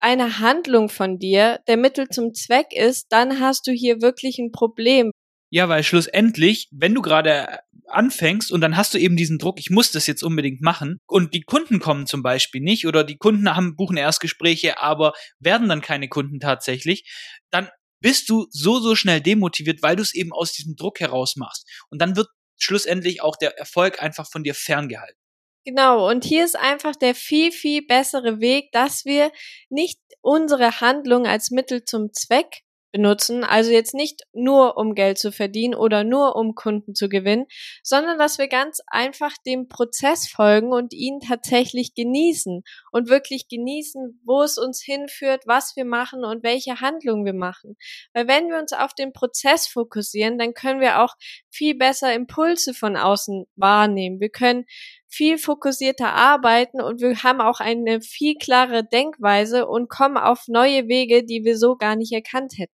einer 0.00 0.40
Handlung 0.40 0.88
von 0.88 1.20
dir 1.20 1.60
der 1.68 1.76
Mittel 1.76 2.08
zum 2.08 2.34
Zweck 2.34 2.72
ist, 2.72 3.06
dann 3.10 3.38
hast 3.38 3.68
du 3.68 3.70
hier 3.70 4.02
wirklich 4.02 4.40
ein 4.40 4.50
Problem. 4.50 5.12
Ja, 5.50 5.68
weil 5.68 5.84
schlussendlich, 5.84 6.66
wenn 6.72 6.94
du 6.94 7.00
gerade 7.00 7.60
anfängst 7.86 8.50
und 8.50 8.60
dann 8.60 8.76
hast 8.76 8.92
du 8.92 8.98
eben 8.98 9.14
diesen 9.14 9.38
Druck, 9.38 9.60
ich 9.60 9.70
muss 9.70 9.92
das 9.92 10.08
jetzt 10.08 10.24
unbedingt 10.24 10.62
machen 10.62 10.98
und 11.06 11.32
die 11.32 11.42
Kunden 11.42 11.78
kommen 11.78 12.08
zum 12.08 12.24
Beispiel 12.24 12.60
nicht 12.60 12.88
oder 12.88 13.04
die 13.04 13.16
Kunden 13.16 13.48
haben, 13.54 13.76
buchen 13.76 13.96
Erstgespräche, 13.96 14.82
aber 14.82 15.12
werden 15.38 15.68
dann 15.68 15.80
keine 15.80 16.08
Kunden 16.08 16.40
tatsächlich, 16.40 17.08
dann 17.52 17.68
bist 18.02 18.28
du 18.28 18.48
so, 18.50 18.80
so 18.80 18.96
schnell 18.96 19.20
demotiviert, 19.20 19.80
weil 19.80 19.94
du 19.94 20.02
es 20.02 20.12
eben 20.12 20.32
aus 20.32 20.54
diesem 20.54 20.74
Druck 20.74 20.98
heraus 20.98 21.36
machst. 21.36 21.68
Und 21.88 22.02
dann 22.02 22.16
wird 22.16 22.26
schlussendlich 22.58 23.22
auch 23.22 23.36
der 23.36 23.56
Erfolg 23.56 24.02
einfach 24.02 24.28
von 24.28 24.42
dir 24.42 24.56
ferngehalten. 24.56 25.19
Genau, 25.66 26.08
und 26.08 26.24
hier 26.24 26.44
ist 26.44 26.58
einfach 26.58 26.96
der 26.96 27.14
viel, 27.14 27.52
viel 27.52 27.86
bessere 27.86 28.40
Weg, 28.40 28.72
dass 28.72 29.04
wir 29.04 29.30
nicht 29.68 29.98
unsere 30.22 30.80
Handlung 30.80 31.26
als 31.26 31.50
Mittel 31.50 31.84
zum 31.84 32.12
Zweck 32.12 32.62
benutzen, 32.92 33.44
also 33.44 33.70
jetzt 33.70 33.94
nicht 33.94 34.22
nur 34.32 34.76
um 34.76 34.94
Geld 34.94 35.18
zu 35.18 35.30
verdienen 35.32 35.74
oder 35.74 36.02
nur 36.02 36.34
um 36.36 36.54
Kunden 36.54 36.94
zu 36.94 37.08
gewinnen, 37.08 37.46
sondern 37.82 38.18
dass 38.18 38.38
wir 38.38 38.48
ganz 38.48 38.80
einfach 38.88 39.34
dem 39.46 39.68
Prozess 39.68 40.28
folgen 40.28 40.72
und 40.72 40.92
ihn 40.92 41.20
tatsächlich 41.20 41.94
genießen 41.94 42.62
und 42.90 43.08
wirklich 43.08 43.48
genießen, 43.48 44.20
wo 44.24 44.42
es 44.42 44.58
uns 44.58 44.82
hinführt, 44.82 45.42
was 45.46 45.76
wir 45.76 45.84
machen 45.84 46.24
und 46.24 46.42
welche 46.42 46.80
Handlungen 46.80 47.24
wir 47.24 47.34
machen. 47.34 47.76
Weil 48.12 48.26
wenn 48.26 48.48
wir 48.48 48.58
uns 48.58 48.72
auf 48.72 48.94
den 48.94 49.12
Prozess 49.12 49.68
fokussieren, 49.68 50.38
dann 50.38 50.54
können 50.54 50.80
wir 50.80 51.00
auch 51.02 51.14
viel 51.48 51.76
besser 51.76 52.12
Impulse 52.12 52.74
von 52.74 52.96
außen 52.96 53.44
wahrnehmen. 53.54 54.20
Wir 54.20 54.30
können 54.30 54.64
viel 55.10 55.38
fokussierter 55.38 56.12
arbeiten 56.14 56.80
und 56.80 57.00
wir 57.00 57.22
haben 57.22 57.40
auch 57.40 57.60
eine 57.60 58.00
viel 58.00 58.36
klare 58.36 58.84
Denkweise 58.84 59.66
und 59.66 59.90
kommen 59.90 60.16
auf 60.16 60.44
neue 60.46 60.86
Wege, 60.88 61.24
die 61.24 61.44
wir 61.44 61.58
so 61.58 61.76
gar 61.76 61.96
nicht 61.96 62.12
erkannt 62.12 62.54
hätten. 62.56 62.72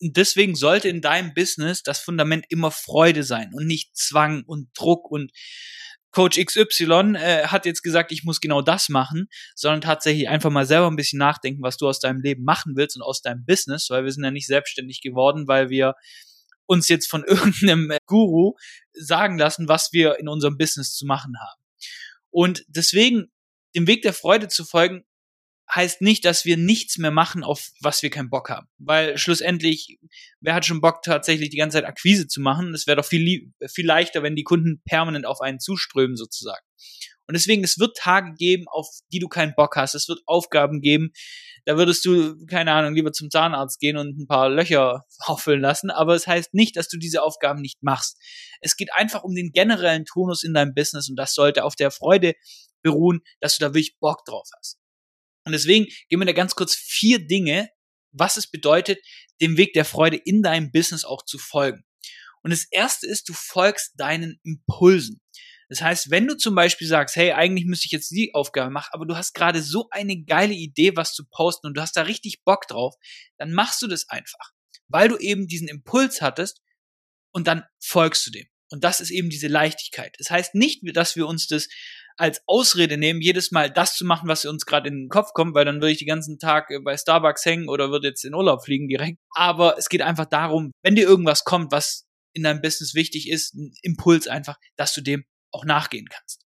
Und 0.00 0.16
deswegen 0.16 0.56
sollte 0.56 0.88
in 0.88 1.00
deinem 1.00 1.32
Business 1.32 1.82
das 1.82 2.00
Fundament 2.00 2.44
immer 2.48 2.72
Freude 2.72 3.22
sein 3.22 3.52
und 3.54 3.66
nicht 3.66 3.96
Zwang 3.96 4.42
und 4.44 4.68
Druck 4.74 5.10
und 5.10 5.30
Coach 6.10 6.38
XY 6.38 7.16
äh, 7.16 7.46
hat 7.48 7.66
jetzt 7.66 7.82
gesagt, 7.82 8.12
ich 8.12 8.22
muss 8.22 8.40
genau 8.40 8.62
das 8.62 8.88
machen, 8.88 9.28
sondern 9.56 9.80
tatsächlich 9.80 10.28
einfach 10.28 10.50
mal 10.50 10.64
selber 10.64 10.88
ein 10.88 10.96
bisschen 10.96 11.18
nachdenken, 11.18 11.62
was 11.62 11.76
du 11.76 11.88
aus 11.88 11.98
deinem 11.98 12.20
Leben 12.20 12.44
machen 12.44 12.74
willst 12.76 12.96
und 12.96 13.02
aus 13.02 13.20
deinem 13.20 13.44
Business, 13.44 13.90
weil 13.90 14.04
wir 14.04 14.12
sind 14.12 14.22
ja 14.22 14.30
nicht 14.30 14.46
selbstständig 14.46 15.00
geworden, 15.00 15.48
weil 15.48 15.70
wir 15.70 15.94
uns 16.66 16.88
jetzt 16.88 17.08
von 17.08 17.24
irgendeinem 17.26 17.96
Guru 18.06 18.54
sagen 18.92 19.38
lassen, 19.38 19.68
was 19.68 19.92
wir 19.92 20.18
in 20.18 20.28
unserem 20.28 20.56
Business 20.56 20.94
zu 20.94 21.06
machen 21.06 21.34
haben. 21.40 21.60
Und 22.30 22.64
deswegen 22.68 23.30
dem 23.74 23.86
Weg 23.86 24.02
der 24.02 24.12
Freude 24.12 24.48
zu 24.48 24.64
folgen, 24.64 25.04
heißt 25.72 26.02
nicht, 26.02 26.24
dass 26.24 26.44
wir 26.44 26.56
nichts 26.56 26.98
mehr 26.98 27.10
machen, 27.10 27.42
auf 27.42 27.70
was 27.80 28.02
wir 28.02 28.10
keinen 28.10 28.30
Bock 28.30 28.50
haben. 28.50 28.68
Weil 28.78 29.16
schlussendlich, 29.18 29.98
wer 30.40 30.54
hat 30.54 30.66
schon 30.66 30.80
Bock, 30.80 31.02
tatsächlich 31.02 31.50
die 31.50 31.56
ganze 31.56 31.78
Zeit 31.78 31.86
Akquise 31.86 32.28
zu 32.28 32.40
machen? 32.40 32.74
Es 32.74 32.86
wäre 32.86 32.96
doch 32.96 33.04
viel, 33.04 33.50
viel 33.72 33.86
leichter, 33.86 34.22
wenn 34.22 34.36
die 34.36 34.42
Kunden 34.44 34.82
permanent 34.84 35.26
auf 35.26 35.40
einen 35.40 35.60
zuströmen, 35.60 36.16
sozusagen. 36.16 36.64
Und 37.26 37.34
deswegen, 37.34 37.64
es 37.64 37.78
wird 37.78 37.96
Tage 37.96 38.34
geben, 38.34 38.66
auf 38.68 38.88
die 39.12 39.18
du 39.18 39.28
keinen 39.28 39.54
Bock 39.54 39.76
hast. 39.76 39.94
Es 39.94 40.08
wird 40.08 40.20
Aufgaben 40.26 40.80
geben, 40.82 41.12
da 41.64 41.76
würdest 41.76 42.04
du, 42.04 42.36
keine 42.46 42.72
Ahnung, 42.72 42.94
lieber 42.94 43.12
zum 43.12 43.30
Zahnarzt 43.30 43.80
gehen 43.80 43.96
und 43.96 44.18
ein 44.18 44.26
paar 44.26 44.48
Löcher 44.48 45.04
auffüllen 45.20 45.60
lassen. 45.60 45.90
Aber 45.90 46.14
es 46.14 46.26
heißt 46.26 46.54
nicht, 46.54 46.76
dass 46.76 46.88
du 46.88 46.98
diese 46.98 47.22
Aufgaben 47.22 47.60
nicht 47.60 47.82
machst. 47.82 48.18
Es 48.60 48.76
geht 48.76 48.92
einfach 48.92 49.22
um 49.24 49.34
den 49.34 49.52
generellen 49.52 50.04
Tonus 50.04 50.42
in 50.42 50.54
deinem 50.54 50.74
Business 50.74 51.08
und 51.08 51.16
das 51.16 51.34
sollte 51.34 51.64
auf 51.64 51.76
der 51.76 51.90
Freude 51.90 52.34
beruhen, 52.82 53.20
dass 53.40 53.56
du 53.56 53.64
da 53.64 53.70
wirklich 53.70 53.96
Bock 53.98 54.24
drauf 54.26 54.48
hast. 54.58 54.78
Und 55.46 55.52
deswegen 55.52 55.86
gehen 56.08 56.18
wir 56.18 56.26
da 56.26 56.32
ganz 56.32 56.54
kurz 56.54 56.74
vier 56.74 57.26
Dinge 57.26 57.68
was 58.14 58.36
es 58.36 58.46
bedeutet, 58.46 59.04
dem 59.40 59.56
Weg 59.56 59.74
der 59.74 59.84
Freude 59.84 60.16
in 60.16 60.42
deinem 60.42 60.70
Business 60.70 61.04
auch 61.04 61.24
zu 61.24 61.38
folgen. 61.38 61.84
Und 62.42 62.52
das 62.52 62.66
erste 62.70 63.06
ist, 63.06 63.28
du 63.28 63.32
folgst 63.32 63.92
deinen 63.96 64.38
Impulsen. 64.44 65.20
Das 65.68 65.80
heißt, 65.82 66.10
wenn 66.10 66.26
du 66.26 66.36
zum 66.36 66.54
Beispiel 66.54 66.86
sagst, 66.86 67.16
hey, 67.16 67.32
eigentlich 67.32 67.66
müsste 67.66 67.86
ich 67.86 67.92
jetzt 67.92 68.10
die 68.10 68.34
Aufgabe 68.34 68.70
machen, 68.70 68.90
aber 68.92 69.06
du 69.06 69.16
hast 69.16 69.34
gerade 69.34 69.62
so 69.62 69.88
eine 69.90 70.22
geile 70.22 70.54
Idee, 70.54 70.96
was 70.96 71.14
zu 71.14 71.24
posten 71.30 71.66
und 71.66 71.76
du 71.76 71.80
hast 71.80 71.96
da 71.96 72.02
richtig 72.02 72.42
Bock 72.44 72.66
drauf, 72.68 72.94
dann 73.38 73.52
machst 73.52 73.82
du 73.82 73.86
das 73.86 74.08
einfach, 74.08 74.52
weil 74.88 75.08
du 75.08 75.16
eben 75.16 75.46
diesen 75.46 75.68
Impuls 75.68 76.20
hattest 76.20 76.60
und 77.32 77.46
dann 77.46 77.64
folgst 77.80 78.26
du 78.26 78.30
dem. 78.30 78.46
Und 78.70 78.82
das 78.82 79.00
ist 79.00 79.10
eben 79.10 79.30
diese 79.30 79.48
Leichtigkeit. 79.48 80.14
Das 80.18 80.30
heißt 80.30 80.54
nicht, 80.54 80.82
dass 80.96 81.16
wir 81.16 81.26
uns 81.26 81.46
das 81.46 81.68
als 82.16 82.42
Ausrede 82.46 82.96
nehmen, 82.96 83.20
jedes 83.20 83.50
Mal 83.50 83.70
das 83.70 83.96
zu 83.96 84.04
machen, 84.04 84.28
was 84.28 84.44
uns 84.44 84.66
gerade 84.66 84.88
in 84.88 85.02
den 85.02 85.08
Kopf 85.08 85.32
kommt, 85.32 85.54
weil 85.54 85.64
dann 85.64 85.76
würde 85.76 85.92
ich 85.92 85.98
den 85.98 86.08
ganzen 86.08 86.38
Tag 86.38 86.70
äh, 86.70 86.78
bei 86.80 86.96
Starbucks 86.96 87.44
hängen 87.44 87.68
oder 87.68 87.90
würde 87.90 88.08
jetzt 88.08 88.24
in 88.24 88.34
Urlaub 88.34 88.64
fliegen 88.64 88.88
direkt. 88.88 89.18
Aber 89.30 89.76
es 89.78 89.88
geht 89.88 90.02
einfach 90.02 90.26
darum, 90.26 90.70
wenn 90.82 90.94
dir 90.94 91.06
irgendwas 91.06 91.44
kommt, 91.44 91.72
was 91.72 92.04
in 92.32 92.42
deinem 92.42 92.62
Business 92.62 92.94
wichtig 92.94 93.28
ist, 93.28 93.54
ein 93.54 93.72
Impuls 93.82 94.26
einfach, 94.26 94.58
dass 94.76 94.94
du 94.94 95.00
dem 95.00 95.24
auch 95.54 95.64
nachgehen 95.64 96.08
kannst. 96.08 96.44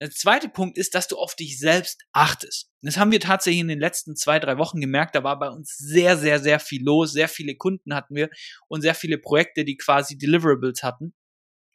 Der 0.00 0.10
zweite 0.10 0.48
Punkt 0.48 0.78
ist, 0.78 0.94
dass 0.94 1.08
du 1.08 1.16
auf 1.16 1.34
dich 1.34 1.58
selbst 1.58 2.02
achtest. 2.12 2.70
Das 2.80 2.96
haben 2.96 3.12
wir 3.12 3.20
tatsächlich 3.20 3.60
in 3.60 3.68
den 3.68 3.80
letzten 3.80 4.16
zwei, 4.16 4.38
drei 4.38 4.56
Wochen 4.56 4.80
gemerkt. 4.80 5.14
Da 5.14 5.22
war 5.22 5.38
bei 5.38 5.50
uns 5.50 5.76
sehr, 5.76 6.16
sehr, 6.16 6.40
sehr 6.40 6.58
viel 6.58 6.82
los. 6.82 7.12
Sehr 7.12 7.28
viele 7.28 7.54
Kunden 7.54 7.94
hatten 7.94 8.14
wir 8.14 8.30
und 8.68 8.80
sehr 8.80 8.94
viele 8.94 9.18
Projekte, 9.18 9.64
die 9.64 9.76
quasi 9.76 10.16
Deliverables 10.16 10.82
hatten. 10.82 11.12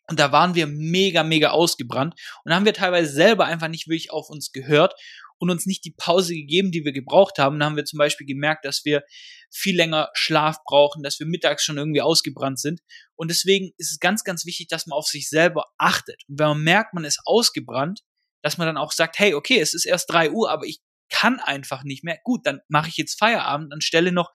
Und 0.08 0.20
da 0.20 0.32
waren 0.32 0.55
wir 0.55 0.67
mega, 0.67 1.24
mega 1.24 1.50
ausgebrannt 1.50 2.15
und 2.44 2.53
haben 2.53 2.65
wir 2.65 2.74
teilweise 2.74 3.12
selber 3.12 3.46
einfach 3.46 3.67
nicht 3.67 3.88
wirklich 3.88 4.12
auf 4.12 4.29
uns 4.29 4.51
gehört 4.51 4.94
und 5.38 5.50
uns 5.50 5.65
nicht 5.65 5.86
die 5.86 5.94
Pause 5.98 6.34
gegeben, 6.34 6.72
die 6.72 6.86
wir 6.86 6.92
gebraucht 6.92 7.38
haben. 7.39 7.60
Da 7.60 7.65
haben 7.65 7.75
wir 7.75 7.86
zum 7.86 7.98
Beispiel 7.98 8.25
gemerkt, 8.25 8.65
dass 8.65 8.86
wir 8.86 9.04
viel 9.51 9.75
länger 9.75 10.10
Schlaf 10.13 10.58
brauchen, 10.63 11.04
dass 11.04 11.20
wir 11.20 11.27
mittags 11.27 11.63
schon 11.63 11.77
irgendwie 11.77 12.01
ausgebrannt 12.01 12.60
sind. 12.60 12.82
Und 13.15 13.30
deswegen 13.30 13.72
ist 13.77 13.92
es 13.92 14.00
ganz, 14.00 14.24
ganz 14.24 14.46
wichtig, 14.46 14.68
dass 14.68 14.88
man 14.88 14.98
auf 14.98 15.08
sich 15.08 15.30
selber 15.30 15.65
achtet. 15.77 16.24
Und 16.27 16.39
wenn 16.39 16.48
man 16.48 16.63
merkt, 16.63 16.94
man 16.94 17.06
ist 17.06 17.22
ausgebrannt, 17.25 18.01
dass 18.42 18.58
man 18.58 18.68
dann 18.68 18.77
auch 18.77 18.92
sagt, 18.92 19.20
hey, 19.20 19.34
okay, 19.34 19.60
es 19.60 19.74
ist 19.74 19.86
erst 19.86 20.10
drei 20.10 20.32
Uhr, 20.32 20.51
aber 20.51 20.65
ich 20.65 20.80
kann 21.10 21.39
einfach 21.39 21.84
nicht 21.84 22.04
mehr. 22.04 22.20
Gut, 22.24 22.46
dann 22.46 22.62
mache 22.68 22.89
ich 22.89 22.98
jetzt 22.98 23.18
Feierabend, 23.18 23.74
anstelle 23.74 24.12
noch 24.12 24.32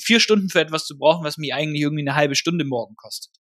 vier 0.00 0.20
Stunden 0.20 0.48
für 0.48 0.60
etwas 0.60 0.86
zu 0.86 0.96
brauchen, 0.98 1.24
was 1.24 1.36
mich 1.36 1.52
eigentlich 1.52 1.82
irgendwie 1.82 2.02
eine 2.02 2.14
halbe 2.14 2.34
Stunde 2.34 2.64
morgen 2.64 2.96
kostet. 2.96 3.34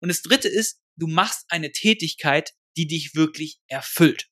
Und 0.00 0.08
das 0.08 0.22
dritte 0.22 0.48
ist, 0.48 0.80
du 0.96 1.06
machst 1.06 1.44
eine 1.48 1.72
Tätigkeit, 1.72 2.52
die 2.76 2.86
dich 2.86 3.14
wirklich 3.14 3.58
erfüllt. 3.66 4.28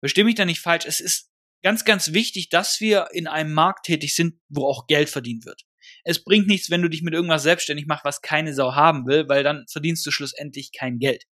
Versteh 0.00 0.24
mich 0.24 0.34
da 0.34 0.44
nicht 0.44 0.60
falsch. 0.60 0.86
Es 0.86 1.00
ist 1.00 1.30
ganz, 1.62 1.84
ganz 1.84 2.12
wichtig, 2.12 2.48
dass 2.50 2.80
wir 2.80 3.08
in 3.12 3.26
einem 3.26 3.52
Markt 3.52 3.86
tätig 3.86 4.14
sind, 4.14 4.40
wo 4.48 4.66
auch 4.66 4.86
Geld 4.86 5.10
verdient 5.10 5.44
wird. 5.44 5.62
Es 6.04 6.22
bringt 6.22 6.46
nichts, 6.46 6.70
wenn 6.70 6.82
du 6.82 6.88
dich 6.88 7.02
mit 7.02 7.14
irgendwas 7.14 7.42
selbstständig 7.42 7.86
machst, 7.86 8.04
was 8.04 8.20
keine 8.20 8.54
Sau 8.54 8.74
haben 8.74 9.06
will, 9.06 9.28
weil 9.28 9.42
dann 9.42 9.64
verdienst 9.70 10.04
du 10.06 10.10
schlussendlich 10.10 10.70
kein 10.72 10.98
Geld. 10.98 11.24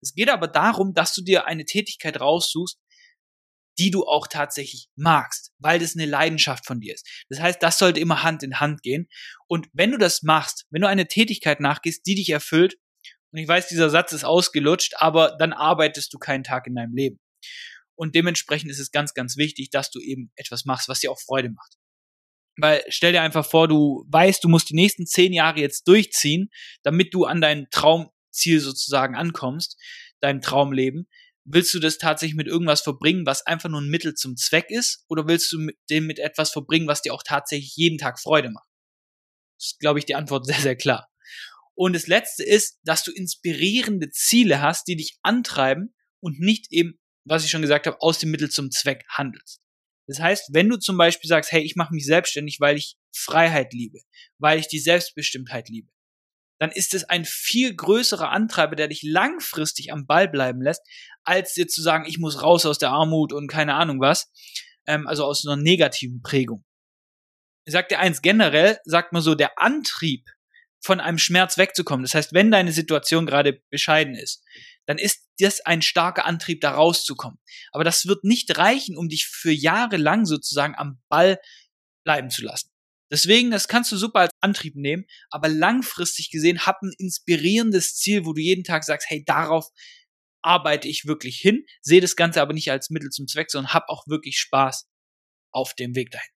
Es 0.00 0.14
geht 0.14 0.30
aber 0.30 0.48
darum, 0.48 0.94
dass 0.94 1.12
du 1.12 1.22
dir 1.22 1.46
eine 1.46 1.64
Tätigkeit 1.64 2.20
raussuchst, 2.20 2.78
die 3.78 3.90
du 3.90 4.04
auch 4.04 4.26
tatsächlich 4.26 4.88
magst, 4.96 5.52
weil 5.58 5.78
das 5.78 5.94
eine 5.94 6.06
Leidenschaft 6.06 6.66
von 6.66 6.80
dir 6.80 6.94
ist. 6.94 7.06
Das 7.28 7.40
heißt, 7.40 7.62
das 7.62 7.78
sollte 7.78 8.00
immer 8.00 8.22
Hand 8.22 8.42
in 8.42 8.60
Hand 8.60 8.82
gehen. 8.82 9.08
Und 9.46 9.68
wenn 9.72 9.92
du 9.92 9.98
das 9.98 10.22
machst, 10.22 10.66
wenn 10.70 10.82
du 10.82 10.88
eine 10.88 11.06
Tätigkeit 11.06 11.60
nachgehst, 11.60 12.04
die 12.06 12.16
dich 12.16 12.30
erfüllt, 12.30 12.76
und 13.30 13.38
ich 13.38 13.46
weiß, 13.46 13.68
dieser 13.68 13.90
Satz 13.90 14.12
ist 14.12 14.24
ausgelutscht, 14.24 14.94
aber 14.96 15.36
dann 15.38 15.52
arbeitest 15.52 16.12
du 16.14 16.18
keinen 16.18 16.44
Tag 16.44 16.66
in 16.66 16.74
deinem 16.74 16.94
Leben. 16.94 17.20
Und 17.98 18.14
dementsprechend 18.14 18.70
ist 18.70 18.78
es 18.78 18.92
ganz, 18.92 19.12
ganz 19.12 19.36
wichtig, 19.36 19.70
dass 19.70 19.90
du 19.90 20.00
eben 20.00 20.30
etwas 20.36 20.64
machst, 20.64 20.88
was 20.88 21.00
dir 21.00 21.10
auch 21.10 21.20
Freude 21.20 21.50
macht. 21.50 21.74
Weil 22.56 22.82
stell 22.88 23.12
dir 23.12 23.22
einfach 23.22 23.44
vor, 23.44 23.68
du 23.68 24.04
weißt, 24.08 24.42
du 24.42 24.48
musst 24.48 24.70
die 24.70 24.74
nächsten 24.74 25.06
zehn 25.06 25.32
Jahre 25.32 25.60
jetzt 25.60 25.86
durchziehen, 25.88 26.50
damit 26.82 27.14
du 27.14 27.24
an 27.24 27.40
dein 27.40 27.68
Traumziel 27.70 28.60
sozusagen 28.60 29.14
ankommst, 29.16 29.76
dein 30.20 30.40
Traumleben 30.40 31.08
willst 31.50 31.72
du 31.74 31.78
das 31.78 31.98
tatsächlich 31.98 32.36
mit 32.36 32.46
irgendwas 32.46 32.82
verbringen, 32.82 33.26
was 33.26 33.46
einfach 33.46 33.68
nur 33.68 33.80
ein 33.80 33.88
Mittel 33.88 34.14
zum 34.14 34.36
Zweck 34.36 34.66
ist? 34.70 35.04
Oder 35.08 35.26
willst 35.26 35.50
du 35.52 35.58
mit 35.58 35.76
dem 35.90 36.06
mit 36.06 36.18
etwas 36.18 36.50
verbringen, 36.52 36.86
was 36.86 37.02
dir 37.02 37.14
auch 37.14 37.22
tatsächlich 37.22 37.74
jeden 37.76 37.98
Tag 37.98 38.20
Freude 38.20 38.50
macht? 38.50 38.68
Das 39.58 39.72
ist, 39.72 39.80
glaube 39.80 39.98
ich, 39.98 40.04
die 40.04 40.14
Antwort 40.14 40.46
sehr, 40.46 40.60
sehr 40.60 40.76
klar. 40.76 41.08
Und 41.74 41.94
das 41.94 42.06
letzte 42.06 42.44
ist, 42.44 42.78
dass 42.82 43.04
du 43.04 43.12
inspirierende 43.12 44.10
Ziele 44.10 44.60
hast, 44.60 44.88
die 44.88 44.96
dich 44.96 45.18
antreiben 45.22 45.94
und 46.20 46.40
nicht 46.40 46.66
eben, 46.70 46.98
was 47.28 47.44
ich 47.44 47.50
schon 47.50 47.62
gesagt 47.62 47.86
habe, 47.86 48.00
aus 48.00 48.18
dem 48.18 48.30
Mittel 48.30 48.50
zum 48.50 48.70
Zweck 48.70 49.04
handelst. 49.08 49.60
Das 50.06 50.20
heißt, 50.20 50.50
wenn 50.52 50.68
du 50.68 50.78
zum 50.78 50.96
Beispiel 50.96 51.28
sagst, 51.28 51.52
hey, 51.52 51.62
ich 51.62 51.76
mache 51.76 51.94
mich 51.94 52.06
selbstständig, 52.06 52.60
weil 52.60 52.76
ich 52.76 52.96
Freiheit 53.12 53.72
liebe, 53.72 54.00
weil 54.38 54.58
ich 54.58 54.68
die 54.68 54.78
Selbstbestimmtheit 54.78 55.68
liebe, 55.68 55.90
dann 56.58 56.70
ist 56.70 56.94
es 56.94 57.04
ein 57.04 57.24
viel 57.24 57.76
größerer 57.76 58.30
Antreiber, 58.30 58.74
der 58.74 58.88
dich 58.88 59.02
langfristig 59.02 59.92
am 59.92 60.06
Ball 60.06 60.28
bleiben 60.28 60.62
lässt, 60.62 60.82
als 61.22 61.54
dir 61.54 61.68
zu 61.68 61.82
sagen, 61.82 62.06
ich 62.06 62.18
muss 62.18 62.42
raus 62.42 62.66
aus 62.66 62.78
der 62.78 62.90
Armut 62.90 63.32
und 63.32 63.48
keine 63.48 63.74
Ahnung 63.74 64.00
was, 64.00 64.32
ähm, 64.86 65.06
also 65.06 65.24
aus 65.24 65.46
einer 65.46 65.56
negativen 65.56 66.22
Prägung. 66.22 66.64
Ich 67.64 67.72
sag 67.72 67.88
dir 67.90 67.98
eins, 67.98 68.22
generell 68.22 68.78
sagt 68.84 69.12
man 69.12 69.22
so, 69.22 69.34
der 69.34 69.58
Antrieb, 69.60 70.24
von 70.80 71.00
einem 71.00 71.18
Schmerz 71.18 71.58
wegzukommen. 71.58 72.04
Das 72.04 72.14
heißt, 72.14 72.32
wenn 72.32 72.50
deine 72.50 72.72
Situation 72.72 73.26
gerade 73.26 73.60
bescheiden 73.70 74.14
ist, 74.14 74.44
dann 74.88 74.96
ist 74.96 75.28
das 75.38 75.60
ein 75.60 75.82
starker 75.82 76.24
Antrieb, 76.24 76.62
da 76.62 76.70
rauszukommen. 76.70 77.38
Aber 77.72 77.84
das 77.84 78.06
wird 78.06 78.24
nicht 78.24 78.56
reichen, 78.56 78.96
um 78.96 79.08
dich 79.08 79.26
für 79.26 79.52
Jahre 79.52 79.98
lang 79.98 80.24
sozusagen 80.24 80.74
am 80.74 80.98
Ball 81.10 81.38
bleiben 82.06 82.30
zu 82.30 82.42
lassen. 82.42 82.70
Deswegen, 83.10 83.50
das 83.50 83.68
kannst 83.68 83.92
du 83.92 83.96
super 83.96 84.20
als 84.20 84.32
Antrieb 84.40 84.76
nehmen, 84.76 85.04
aber 85.30 85.48
langfristig 85.48 86.30
gesehen 86.30 86.64
hab 86.64 86.80
ein 86.82 86.92
inspirierendes 86.96 87.96
Ziel, 87.96 88.24
wo 88.24 88.32
du 88.32 88.40
jeden 88.40 88.64
Tag 88.64 88.82
sagst, 88.82 89.10
hey, 89.10 89.22
darauf 89.24 89.66
arbeite 90.42 90.88
ich 90.88 91.04
wirklich 91.04 91.36
hin, 91.36 91.66
sehe 91.82 92.00
das 92.00 92.16
Ganze 92.16 92.40
aber 92.40 92.54
nicht 92.54 92.70
als 92.70 92.88
Mittel 92.88 93.10
zum 93.10 93.26
Zweck, 93.26 93.50
sondern 93.50 93.74
hab 93.74 93.88
auch 93.88 94.06
wirklich 94.06 94.38
Spaß 94.38 94.88
auf 95.52 95.74
dem 95.74 95.94
Weg 95.96 96.10
dahin. 96.12 96.30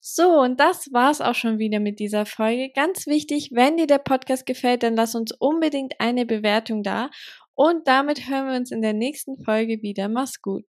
So, 0.00 0.40
und 0.40 0.58
das 0.58 0.92
war's 0.92 1.20
auch 1.20 1.34
schon 1.34 1.58
wieder 1.58 1.80
mit 1.80 1.98
dieser 1.98 2.24
Folge. 2.24 2.70
Ganz 2.74 3.06
wichtig, 3.06 3.50
wenn 3.52 3.76
dir 3.76 3.86
der 3.86 3.98
Podcast 3.98 4.46
gefällt, 4.46 4.82
dann 4.82 4.94
lass 4.94 5.14
uns 5.14 5.32
unbedingt 5.32 5.94
eine 6.00 6.24
Bewertung 6.24 6.82
da. 6.82 7.10
Und 7.58 7.88
damit 7.88 8.28
hören 8.30 8.46
wir 8.46 8.56
uns 8.56 8.70
in 8.70 8.82
der 8.82 8.92
nächsten 8.92 9.36
Folge 9.36 9.82
wieder. 9.82 10.08
Mach's 10.08 10.42
gut. 10.42 10.64